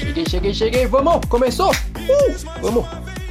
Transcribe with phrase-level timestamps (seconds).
[0.00, 1.70] Cheguei, cheguei, cheguei, vamos, começou!
[1.70, 2.84] Uh, vamos!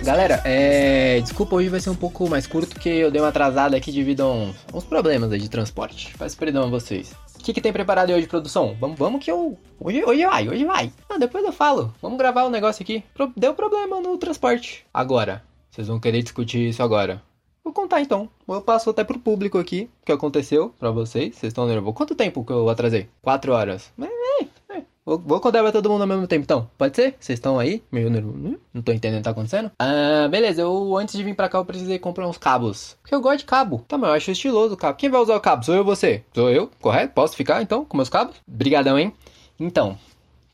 [0.04, 1.22] Galera, é.
[1.22, 4.22] Desculpa, hoje vai ser um pouco mais curto, porque eu dei uma atrasada aqui devido
[4.22, 6.14] a uns, uns problemas aí de transporte.
[6.18, 7.14] Peço perdão a vocês.
[7.40, 8.76] O que, que tem preparado hoje, produção?
[8.80, 9.58] Vamos, vamos que eu.
[9.80, 10.92] Hoje, hoje vai, hoje vai.
[11.10, 11.94] Ah, depois eu falo.
[12.02, 13.04] Vamos gravar o um negócio aqui.
[13.14, 14.86] Pro- Deu problema no transporte.
[14.94, 15.42] Agora.
[15.74, 17.20] Vocês vão querer discutir isso agora.
[17.64, 18.30] Vou contar então.
[18.48, 21.36] Eu passo até pro público aqui o que aconteceu pra vocês.
[21.36, 21.98] Vocês estão nervosos.
[21.98, 23.10] Quanto tempo que eu atrasei?
[23.24, 23.92] Quatro horas.
[24.00, 24.84] É, é, é.
[25.04, 26.70] Vou, vou contar pra todo mundo ao mesmo tempo, então.
[26.78, 27.16] Pode ser?
[27.20, 27.82] Vocês estão aí?
[27.92, 28.60] Meio nervoso.
[28.72, 29.72] Não tô entendendo o que tá acontecendo.
[29.80, 30.62] Ah, beleza.
[30.62, 32.96] Eu, antes de vir pra cá, eu precisei comprar uns cabos.
[33.02, 33.84] Porque eu gosto de cabo.
[33.88, 34.96] Tá, mas eu acho estiloso o cabo.
[34.96, 35.66] Quem vai usar o cabo?
[35.66, 36.24] Sou eu ou você?
[36.36, 37.16] Sou eu, correto?
[37.16, 38.36] Posso ficar, então, com meus cabos?
[38.48, 39.12] Brigadão, hein?
[39.60, 39.98] Então,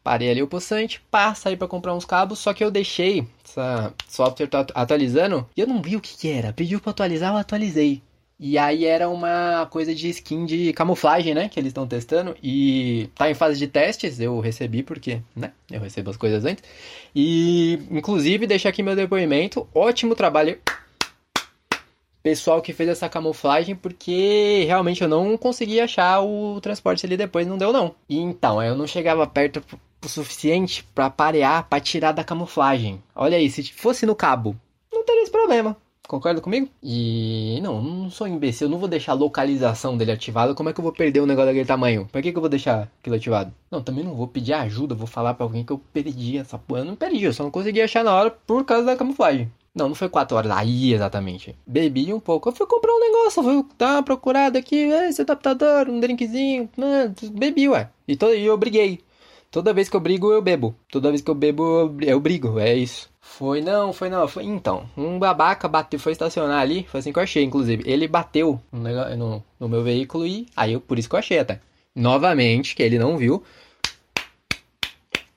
[0.04, 3.94] Parei ali o poçante, pá, saí pra comprar uns cabos, só que eu deixei essa
[4.08, 6.54] software tá atualizando e eu não vi o que que era.
[6.54, 8.02] Pediu pra atualizar, eu atualizei.
[8.40, 13.10] E aí era uma coisa de skin de camuflagem, né, que eles estão testando e
[13.14, 16.64] tá em fase de testes, eu recebi porque, né, eu recebo as coisas antes.
[17.14, 20.58] E inclusive deixa aqui meu depoimento, ótimo trabalho
[22.22, 27.48] pessoal que fez essa camuflagem, porque realmente eu não consegui achar o transporte ali depois,
[27.48, 27.96] não deu não.
[28.08, 29.64] E então, eu não chegava perto
[30.04, 33.02] o suficiente pra parear, pra tirar da camuflagem.
[33.16, 34.56] Olha aí, se fosse no cabo,
[34.92, 35.76] não teria esse problema.
[36.10, 36.68] Concorda comigo?
[36.82, 40.56] E não, não sou imbecil, eu não vou deixar a localização dele ativada.
[40.56, 42.08] Como é que eu vou perder um negócio daquele tamanho?
[42.12, 43.54] Pra que, que eu vou deixar aquilo ativado?
[43.70, 46.80] Não, também não vou pedir ajuda, vou falar pra alguém que eu perdi essa porra.
[46.80, 49.52] Eu não perdi, eu só não consegui achar na hora por causa da camuflagem.
[49.74, 50.52] Não, não foi 4 horas.
[50.52, 51.56] Aí, exatamente.
[51.66, 52.50] Bebi um pouco.
[52.50, 54.76] Eu fui comprar um negócio, fui dar uma procurada aqui.
[55.08, 56.70] Esse adaptador, um drinkzinho.
[57.32, 57.90] Bebi, ué.
[58.08, 59.00] E, to- e eu briguei.
[59.52, 60.76] Toda vez que eu brigo, eu bebo.
[60.92, 62.60] Toda vez que eu bebo, eu bri- eu brigo.
[62.60, 63.10] É isso.
[63.20, 64.28] Foi não, foi não.
[64.28, 64.86] Foi então.
[64.98, 66.86] Um babaca bateu, foi estacionar ali.
[66.90, 67.84] Foi assim que eu achei, inclusive.
[67.90, 71.40] Ele bateu no, no, no meu veículo e aí eu, por isso que eu achei
[71.40, 71.60] até.
[71.96, 73.44] Novamente, que ele não viu.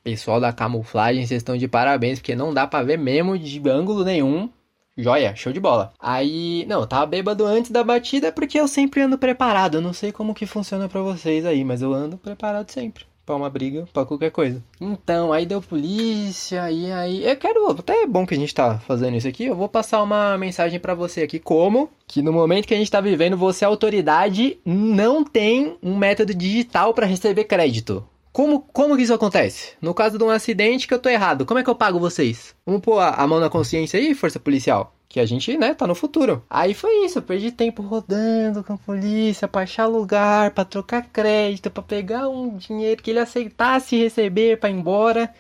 [0.03, 4.05] Pessoal da camuflagem, vocês estão de parabéns, porque não dá pra ver mesmo de ângulo
[4.05, 4.51] nenhum.
[4.97, 5.93] Joia, show de bola.
[5.99, 9.77] Aí, não, eu tava bêbado antes da batida porque eu sempre ando preparado.
[9.77, 13.05] Eu não sei como que funciona pra vocês aí, mas eu ando preparado sempre.
[13.25, 14.61] Pra uma briga, pra qualquer coisa.
[14.81, 17.25] Então, aí deu polícia, e aí.
[17.25, 17.71] Eu quero.
[17.71, 19.45] Até é bom que a gente tá fazendo isso aqui.
[19.45, 21.39] Eu vou passar uma mensagem pra você aqui.
[21.39, 26.35] Como que no momento que a gente tá vivendo, você, autoridade, não tem um método
[26.35, 28.05] digital pra receber crédito.
[28.33, 29.75] Como, como que isso acontece?
[29.81, 32.55] No caso de um acidente que eu tô errado, como é que eu pago vocês?
[32.65, 34.95] Vamos pôr a, a mão na consciência aí, força policial?
[35.07, 36.43] Que a gente, né, tá no futuro.
[36.49, 41.03] Aí foi isso, eu perdi tempo rodando com a polícia pra achar lugar, pra trocar
[41.13, 45.31] crédito, pra pegar um dinheiro que ele aceitasse receber pra ir embora.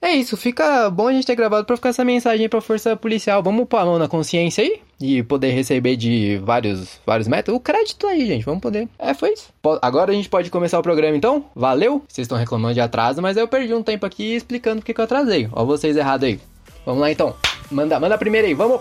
[0.00, 2.96] É isso, fica bom a gente ter gravado pra ficar essa mensagem aí pra força
[2.96, 3.42] policial.
[3.42, 7.58] Vamos pôr a mão na consciência aí e poder receber de vários, vários métodos.
[7.58, 8.88] O crédito aí, gente, vamos poder.
[8.96, 9.52] É, foi isso.
[9.82, 11.44] Agora a gente pode começar o programa então?
[11.54, 12.02] Valeu?
[12.08, 15.04] Vocês estão reclamando de atraso, mas eu perdi um tempo aqui explicando porque que eu
[15.04, 15.48] atrasei.
[15.52, 16.40] Ó, vocês errados aí.
[16.86, 17.34] Vamos lá então.
[17.70, 18.80] Manda, manda a primeira aí, vamos!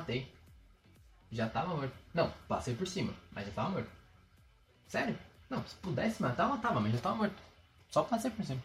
[0.00, 0.26] Matei.
[1.30, 1.92] Já tava morto.
[2.12, 3.90] Não, passei por cima, mas já tava morto.
[4.88, 5.16] Sério?
[5.48, 7.36] Não, se pudesse matar, eu matava, mas já tava morto.
[7.90, 8.60] Só passei por cima.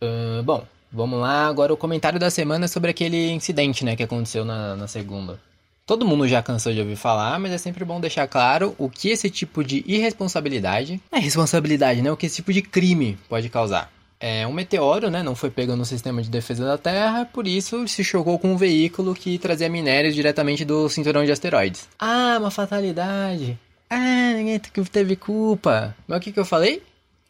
[0.00, 1.46] Ah, bom, vamos lá.
[1.46, 5.40] Agora o comentário da semana é sobre aquele incidente, né, que aconteceu na, na segunda.
[5.86, 9.10] Todo mundo já cansou de ouvir falar, mas é sempre bom deixar claro o que
[9.10, 13.92] esse tipo de irresponsabilidade, é responsabilidade, né, o que esse tipo de crime pode causar.
[14.26, 15.22] É um meteoro, né?
[15.22, 18.56] Não foi pego no sistema de defesa da Terra, por isso se chocou com um
[18.56, 21.86] veículo que trazia minérios diretamente do cinturão de asteroides.
[21.98, 23.58] Ah, uma fatalidade.
[23.90, 25.94] Ah, ninguém te- teve culpa.
[26.08, 26.82] Mas o que, que eu falei?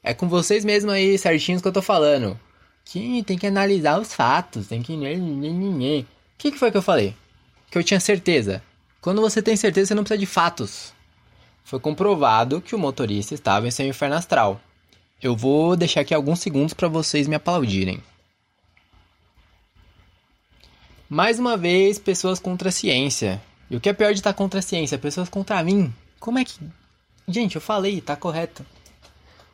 [0.04, 2.38] É com vocês mesmos aí, certinhos que eu tô falando.
[2.84, 4.92] Que tem que analisar os fatos, tem que.
[4.92, 6.06] O
[6.38, 7.12] que, que foi que eu falei?
[7.72, 8.62] Que eu tinha certeza.
[9.00, 10.92] Quando você tem certeza, você não precisa de fatos.
[11.64, 14.60] Foi comprovado que o motorista estava em seu inferno astral.
[15.22, 18.02] Eu vou deixar aqui alguns segundos para vocês me aplaudirem.
[21.08, 23.40] Mais uma vez, pessoas contra a ciência.
[23.70, 24.98] E o que é pior de estar contra a ciência?
[24.98, 25.92] Pessoas contra mim.
[26.18, 26.58] Como é que.
[27.28, 28.64] Gente, eu falei, tá correto.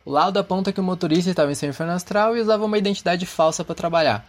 [0.03, 3.25] O laudo aponta que o motorista estava em seu inferno astral e usava uma identidade
[3.25, 4.27] falsa para trabalhar.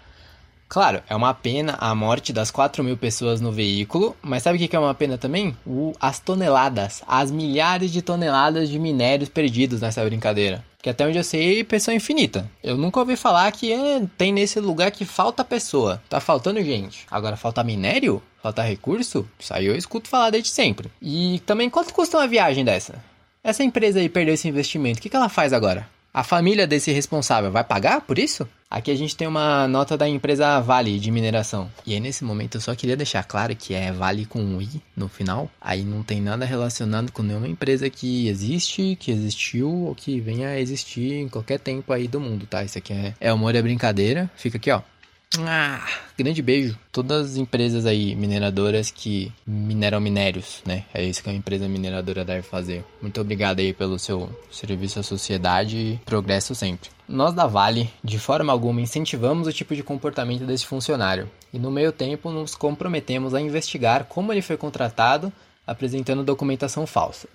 [0.72, 4.68] Claro, é uma pena a morte das 4 mil pessoas no veículo, mas sabe o
[4.68, 5.54] que é uma pena também?
[5.66, 10.64] O, as toneladas, as milhares de toneladas de minérios perdidos nessa brincadeira.
[10.80, 12.50] Que até onde eu sei, pessoa infinita.
[12.64, 16.00] Eu nunca ouvi falar que é, tem nesse lugar que falta pessoa.
[16.08, 17.04] Tá faltando gente.
[17.10, 18.22] Agora, falta minério?
[18.42, 19.28] Falta recurso?
[19.38, 20.90] Isso aí eu escuto falar desde sempre.
[21.02, 22.94] E também, quanto custa uma viagem dessa?
[23.44, 25.86] Essa empresa aí perdeu esse investimento, o que, que ela faz agora?
[26.14, 28.46] A família desse responsável vai pagar por isso?
[28.70, 31.70] Aqui a gente tem uma nota da empresa Vale de mineração.
[31.86, 34.68] E aí nesse momento eu só queria deixar claro que é Vale com um i
[34.94, 35.50] no final.
[35.58, 40.48] Aí não tem nada relacionado com nenhuma empresa que existe, que existiu ou que venha
[40.48, 42.62] a existir em qualquer tempo aí do mundo, tá?
[42.62, 44.30] Isso aqui é, é humor e é brincadeira.
[44.36, 44.82] Fica aqui, ó.
[45.40, 45.86] Ah,
[46.16, 46.78] grande beijo.
[46.90, 50.84] Todas as empresas aí mineradoras que mineram minérios, né?
[50.92, 52.84] É isso que a empresa mineradora deve fazer.
[53.00, 56.90] Muito obrigado aí pelo seu serviço à sociedade e progresso sempre.
[57.08, 61.70] Nós da Vale, de forma alguma, incentivamos o tipo de comportamento desse funcionário e no
[61.70, 65.32] meio tempo nos comprometemos a investigar como ele foi contratado,
[65.66, 67.26] apresentando documentação falsa.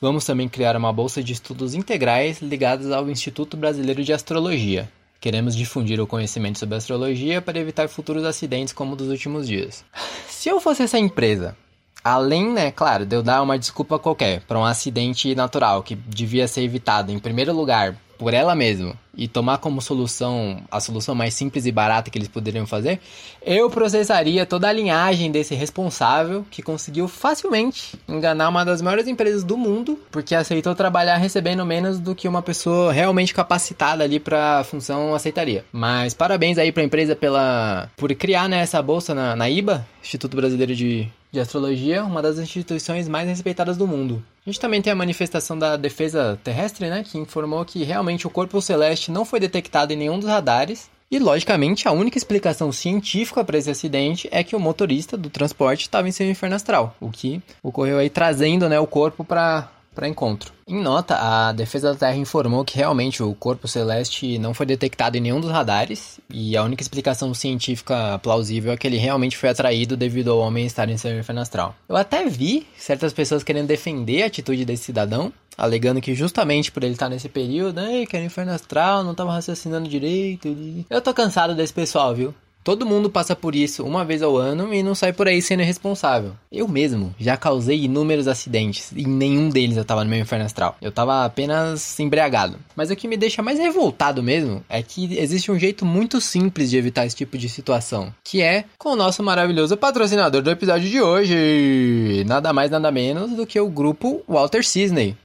[0.00, 4.88] Vamos também criar uma bolsa de estudos integrais ligados ao Instituto Brasileiro de Astrologia,
[5.20, 9.84] Queremos difundir o conhecimento sobre astrologia para evitar futuros acidentes como o dos últimos dias.
[10.28, 11.56] Se eu fosse essa empresa,
[12.04, 16.46] além, né, claro, de eu dar uma desculpa qualquer para um acidente natural que devia
[16.46, 21.34] ser evitado em primeiro lugar por ela mesma e tomar como solução a solução mais
[21.34, 23.00] simples e barata que eles poderiam fazer,
[23.42, 29.42] eu processaria toda a linhagem desse responsável que conseguiu facilmente enganar uma das maiores empresas
[29.42, 34.60] do mundo, porque aceitou trabalhar recebendo menos do que uma pessoa realmente capacitada ali para
[34.60, 35.64] a função aceitaria.
[35.72, 39.86] Mas parabéns aí para a empresa pela por criar né, essa bolsa na, na IBA,
[40.00, 44.22] Instituto Brasileiro de de astrologia, uma das instituições mais respeitadas do mundo.
[44.46, 48.30] A gente também tem a manifestação da defesa terrestre, né, que informou que realmente o
[48.30, 50.90] corpo celeste não foi detectado em nenhum dos radares.
[51.10, 55.82] E, logicamente, a única explicação científica para esse acidente é que o motorista do transporte
[55.82, 60.06] estava em seu inferno astral, o que ocorreu aí trazendo né, o corpo para para
[60.06, 60.52] encontro.
[60.64, 65.16] Em nota, a Defesa da Terra informou que realmente o corpo celeste não foi detectado
[65.16, 69.48] em nenhum dos radares e a única explicação científica plausível é que ele realmente foi
[69.48, 71.74] atraído devido ao homem estar em seu inferno astral.
[71.88, 76.84] Eu até vi certas pessoas querendo defender a atitude desse cidadão, alegando que justamente por
[76.84, 80.56] ele estar nesse período, que era inferno astral, não estava raciocinando direito.
[80.88, 82.32] Eu tô cansado desse pessoal, viu?
[82.68, 85.62] Todo mundo passa por isso uma vez ao ano e não sai por aí sendo
[85.62, 86.32] irresponsável.
[86.52, 90.76] Eu mesmo já causei inúmeros acidentes e nenhum deles eu tava no meu inferno astral.
[90.82, 92.58] Eu tava apenas embriagado.
[92.76, 96.68] Mas o que me deixa mais revoltado mesmo é que existe um jeito muito simples
[96.68, 100.90] de evitar esse tipo de situação, que é com o nosso maravilhoso patrocinador do episódio
[100.90, 105.16] de hoje, nada mais nada menos do que o grupo Walter Disney.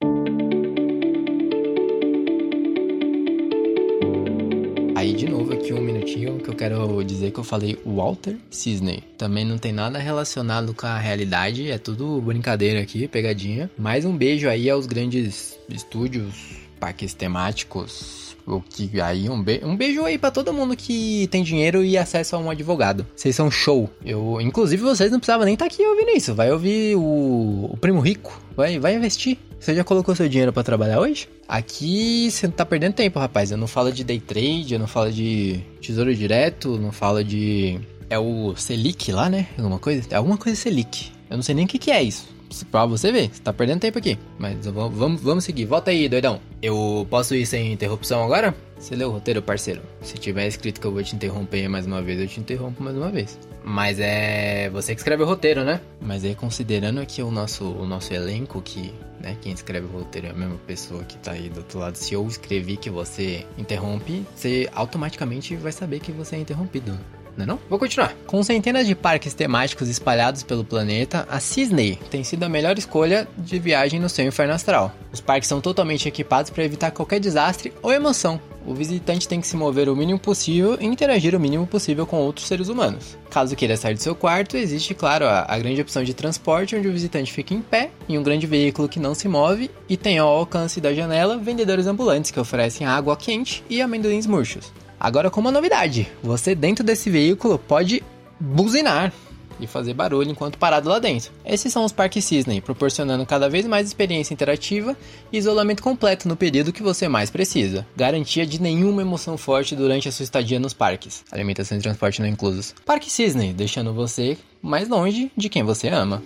[5.14, 9.04] De novo aqui um minutinho que eu quero dizer que eu falei Walter Disney.
[9.16, 13.70] Também não tem nada relacionado com a realidade, é tudo brincadeira aqui, pegadinha.
[13.78, 16.34] Mais um beijo aí aos grandes estúdios,
[16.80, 21.44] parques temáticos, o que aí um, be um beijo aí para todo mundo que tem
[21.44, 23.06] dinheiro e acesso a um advogado.
[23.14, 23.88] Vocês são show.
[24.04, 26.34] Eu, inclusive vocês não precisavam nem estar tá aqui ouvindo isso.
[26.34, 28.40] Vai ouvir o, o primo rico.
[28.56, 29.38] Vai, vai investir.
[29.58, 31.28] Você já colocou seu dinheiro para trabalhar hoje?
[31.48, 33.50] Aqui você tá perdendo tempo, rapaz.
[33.50, 37.80] Eu não falo de day trade, eu não falo de tesouro direto, não falo de.
[38.10, 39.48] É o Selic lá, né?
[39.56, 40.06] Alguma coisa?
[40.10, 41.13] É alguma coisa Selic.
[41.34, 42.28] Eu não sei nem o que, que é isso.
[42.70, 44.16] Pra você ver, você tá perdendo tempo aqui.
[44.38, 45.64] Mas vamos, vamos seguir.
[45.64, 46.40] Volta aí, doidão.
[46.62, 48.54] Eu posso ir sem interrupção agora?
[48.78, 49.82] Você leu o roteiro, parceiro?
[50.00, 52.96] Se tiver escrito que eu vou te interromper mais uma vez, eu te interrompo mais
[52.96, 53.36] uma vez.
[53.64, 55.80] Mas é você que escreve o roteiro, né?
[56.00, 60.28] Mas aí considerando que o nosso, o nosso elenco, que né, quem escreve o roteiro
[60.28, 61.96] é a mesma pessoa que tá aí do outro lado.
[61.96, 66.96] Se eu escrevi que você interrompe, você automaticamente vai saber que você é interrompido
[67.36, 67.60] não é não?
[67.68, 68.14] Vou continuar.
[68.26, 73.28] Com centenas de parques temáticos espalhados pelo planeta, a Disney tem sido a melhor escolha
[73.36, 74.92] de viagem no seu inferno astral.
[75.12, 78.40] Os parques são totalmente equipados para evitar qualquer desastre ou emoção.
[78.66, 82.16] O visitante tem que se mover o mínimo possível e interagir o mínimo possível com
[82.16, 83.16] outros seres humanos.
[83.30, 86.88] Caso queira sair do seu quarto, existe, claro, a, a grande opção de transporte, onde
[86.88, 90.18] o visitante fica em pé em um grande veículo que não se move e tem
[90.18, 94.72] ao alcance da janela vendedores ambulantes que oferecem água quente e amendoins murchos.
[95.04, 98.02] Agora com uma novidade, você dentro desse veículo pode
[98.40, 99.12] buzinar
[99.60, 101.30] e fazer barulho enquanto parado lá dentro.
[101.44, 104.96] Esses são os parques Disney, proporcionando cada vez mais experiência interativa
[105.30, 107.86] e isolamento completo no período que você mais precisa.
[107.94, 111.22] Garantia de nenhuma emoção forte durante a sua estadia nos parques.
[111.30, 112.74] Alimentação e transporte não inclusos.
[112.86, 116.22] Parque Disney, deixando você mais longe de quem você ama.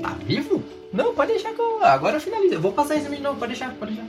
[0.00, 0.62] Tá vivo?
[0.92, 1.84] Não, pode deixar que eu...
[1.84, 2.54] Agora eu finalizo.
[2.54, 4.08] Eu vou passar isso de novo, pode deixar, pode deixar.